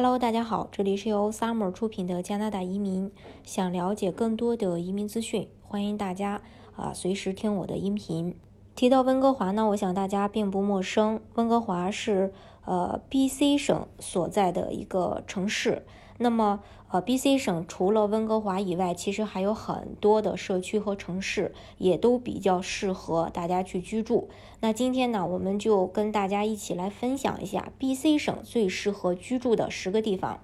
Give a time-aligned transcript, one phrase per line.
[0.00, 3.10] Hello，大家好，这里是由 Summer 出品的加拿大移民。
[3.42, 6.40] 想了解更多的移民资讯，欢迎大家
[6.76, 8.36] 啊随时听我的音频。
[8.76, 11.20] 提到温哥华呢，我想大家并不陌生。
[11.34, 12.32] 温哥华是
[12.64, 15.84] 呃 BC 省所在的一个城市。
[16.18, 16.60] 那么
[16.90, 24.28] 呃 BC 省除了温哥华以外，其实还有很多的社区和城市，也都比较适合大家去居住。
[24.60, 30.40] 那今天呢，我们就跟大家一起来分享一下 BC 省最适合居住的十个地方。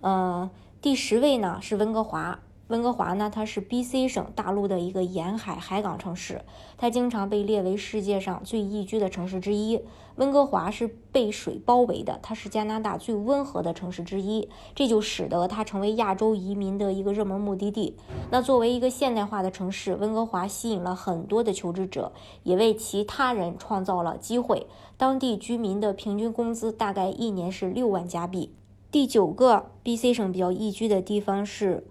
[0.00, 2.40] 呃，第十位呢是温哥华。
[2.68, 6.42] 温哥华呢，它是 B.C 省大陆的一个沿海海港城市，
[6.76, 9.80] 它经常被列为世界上最宜居的城市之一。
[10.16, 17.94] 温哥华是被水包围的，它是加拿大最温和的城市之一，这就使得它成为亚洲移民的一个热门目的地。
[18.32, 22.10] 那作为一个现代化的城市，温哥华吸引了很多的求职者，
[22.42, 24.66] 也为其他人创造了机会。
[24.96, 28.50] 当地居民的平均工资大概一年是六万加币。
[28.90, 31.86] 第九个 B.C 省比较宜居的地方是。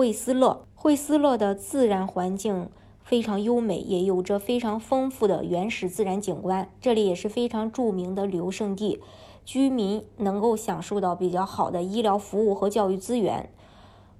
[0.00, 2.70] 惠斯勒，惠斯勒的自然环境
[3.02, 6.70] 非常优美，也有着非常丰富的原始自然景观。
[6.80, 8.98] 这里也是非常著名的旅游胜地，
[9.44, 13.50] 居民能够享受到比较好的医疗服务和教育资源。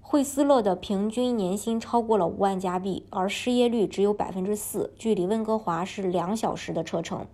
[0.03, 7.25] 惠斯勒的平均年薪超过了五万加币，而失业率只有百分之四，距离温哥华是两小时的车程。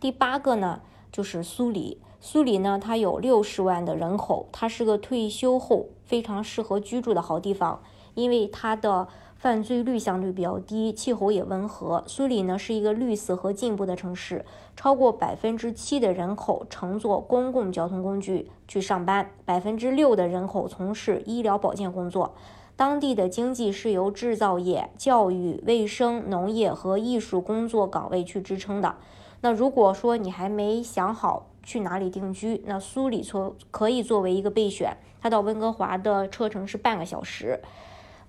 [0.00, 1.98] 第八个呢，就是苏黎。
[2.20, 7.80] 苏黎呢，它有六十万的人口，它是个退休后非常适合居住的好地方，
[8.14, 12.02] 因为它的犯罪率相对比较低，气候也温和。
[12.06, 22.34] 苏黎呢是一个绿色和进步的城市，超过百分之七的人口乘坐公共交通工具去上班，百分之六的人口从事医疗保健工作。
[22.74, 28.96] 当地的经济是由制造业、教育、卫生、农业和艺术工作岗位去支撑的。
[29.40, 32.62] 那如果说你还没想好，去哪里定居？
[32.66, 37.60] 那苏里作可以作为一个备选，它到温哥华的车程是半个小时。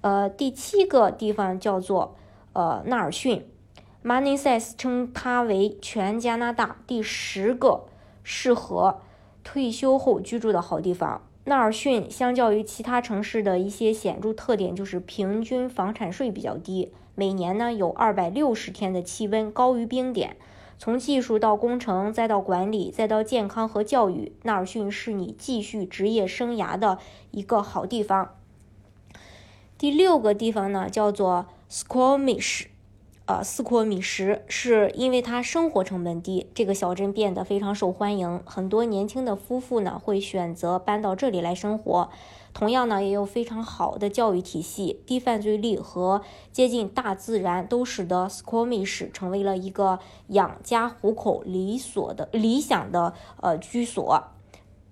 [0.01, 2.15] 呃，第七个地方叫做
[2.53, 3.45] 呃纳尔逊
[4.03, 7.85] m a n i s s 称它为全加拿大第十个
[8.23, 9.01] 适合
[9.43, 11.21] 退休后居住的好地方。
[11.45, 20.35] 纳尔逊相较于其他城市的一些显著特点就是平均房产税比较低，每年呢有二百六十天的气温高于冰点。
[20.79, 26.99] 从技术到工程，再到管理，再到健康和教育，纳尔逊是你继续职业生涯的
[27.31, 28.35] 一个好地方。
[29.77, 32.65] 第六个地方呢，叫做 Squamish，
[33.27, 42.09] 呃，斯科米什，是因为它生活成本低，这个小镇变得非常受欢迎，很多年轻的夫妇呢会选择搬到这里来生活。
[42.53, 46.21] 同样呢，也有非常好的教育体系、低犯罪率和
[46.53, 49.99] 接近大自然，都使得 Squamish 成为了一个
[50.29, 54.23] 养家糊口理所的理想的呃居所。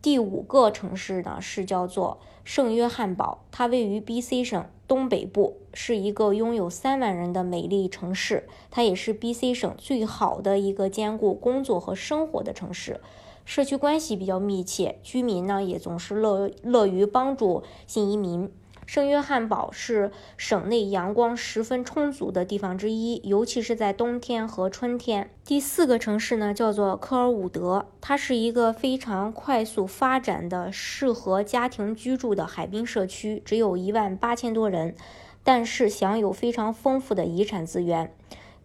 [0.02, 13.02] 第五个城市呢是叫做圣约翰堡，它位于 BC 省东北部，是一个拥有三万人的美丽城市，它也是 BC 省最好的一个兼顾工作和生活的城市。
[13.46, 18.52] 社区关系比较密切，居民呢也总是乐乐于帮助新移民。
[18.86, 25.32] 圣约翰堡是省内阳光十分充足的地方之一，尤其是在冬天和春天。
[25.44, 34.96] 第四个城市呢叫做科尔伍德，它是一个非常快速发展的、适合家庭居住的海滨社区，只有一万八千多人，
[35.44, 38.14] 但是享有非常丰富的遗产资源。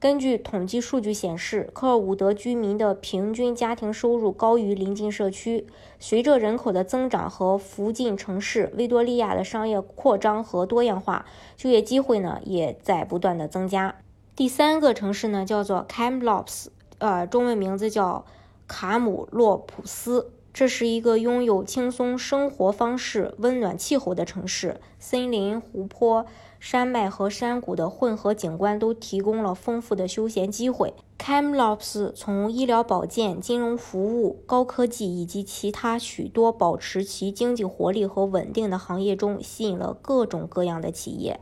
[0.00, 5.66] 根据统计数据显示，科尔伍德居民的平均家庭收入高于邻近社区。
[5.99, 13.97] 随着人口的增长和附近城市维多利亚的商业扩张和多样化，就业机会呢也在不断的增加。
[14.34, 18.25] 第三个城市呢叫做 Kamloops，呃，中文名字叫
[18.66, 20.33] 卡姆洛普斯。
[20.53, 26.27] 这是一个拥有轻松生活方式、温暖气候的城市，森林、湖泊、
[26.59, 30.93] 山脉和山谷的混合景观都提供了丰富的休闲机会。
[31.19, 41.39] Kamloops 从医疗保健、金融服务、高科技以及其他许多保持其经济活力和稳定的行业中吸引了各种各样的企业。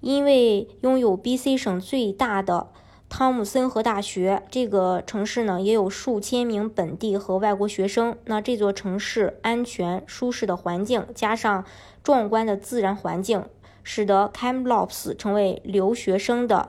[0.00, 2.68] 因为拥有 BC 省最大的
[3.08, 8.16] 汤姆森河大学这个城市呢，也有数千名本地和外国学生。
[8.26, 11.64] 那这座城市安全、舒适的环境，加上
[12.02, 13.44] 壮观的自然环境，
[13.82, 16.68] 使得 Kamloops 成为留学生的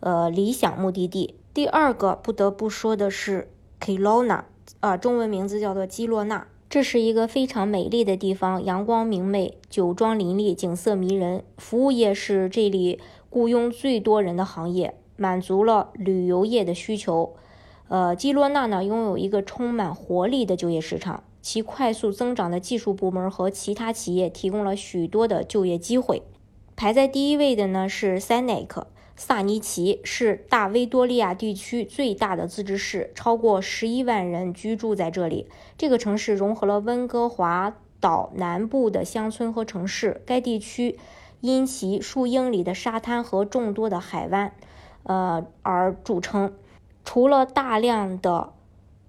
[0.00, 1.36] 呃理想目的地。
[1.54, 3.48] 第二个不得不说的是
[3.80, 4.42] Kelowna，
[4.80, 6.48] 啊，中文名字叫做基洛纳。
[6.68, 11.44] 这是一个非常美丽的地方，阳光明媚，酒庄林立，景色迷人。
[11.56, 13.00] 服务业是这里
[13.30, 14.96] 雇佣最多人的行业。
[15.16, 17.34] 满足了旅游业的需求，
[17.88, 21.24] 呃，基罗纳呢拥有一个充满活力的就业市场。
[21.42, 26.22] 其快速增长的技术部门和其他企业提供了许多的就业机会。
[26.74, 28.84] 排在第一位的呢是 Sanik。
[29.18, 35.46] 萨尼奇是大维多利亚地区最大的自治市，超过十一万人居住在这里。
[35.78, 40.20] 这个城市融合了温哥华岛南部的乡村和城市。
[40.26, 40.98] 该地区
[41.40, 44.52] 因其数英里的沙滩和众多的海湾，
[45.06, 46.52] 呃而著称。
[47.04, 48.52] 除了大量的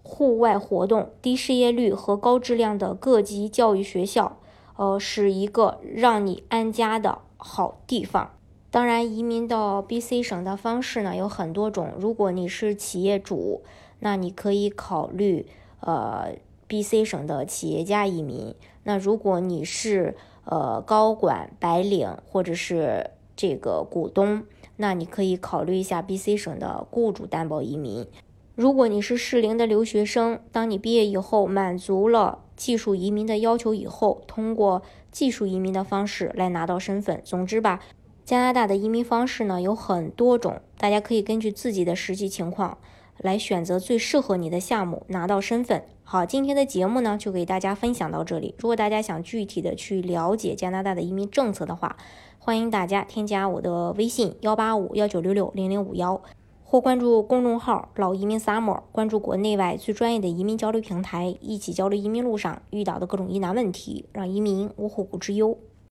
[0.02, 4.38] 户外活动、低失业率和高质量的各级教育学校，
[4.78, 8.32] 呃，是一个让你安家的好地方。
[8.70, 11.94] 当然，移民到 BC 省的方式呢有很多种。
[11.98, 13.64] 如果你是企业主，
[14.00, 15.48] 那你可以考虑
[15.80, 16.36] 呃
[16.70, 18.54] BC 省的企业家移民。
[18.84, 20.16] 那如果你是
[20.46, 24.44] 呃高管、白领或者是这个股东，
[24.77, 28.07] 那你可以考虑一下 BC 省的雇主担保移民。
[28.56, 34.81] 如果你是适龄的留学生，当你毕业以后满足了技术移民的要求以后，通过
[35.12, 37.21] 技术移民的方式来拿到身份。
[37.24, 37.81] 总之吧。
[38.25, 42.77] 加拿大的移民方式呢有很多种，大家可以根据自己的实际情况
[43.19, 45.84] 来选择最适合你的项目，拿到身份。
[46.04, 48.56] 好，今天的节目呢就给大家分享到这里。
[48.60, 51.98] 如果大家想具体的去了解加拿大的移民政策的话，
[52.40, 56.22] 欢迎大家添加我的微信幺八五幺九六六零零五幺，
[56.64, 65.58] 或关注公众号老移民 summer，关注国内外最专业的移民交流平台，一起交流移民路上遇到的各种疑难问题，让移民无后顾之忧。